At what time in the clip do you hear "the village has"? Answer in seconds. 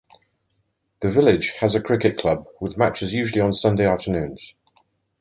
1.01-1.75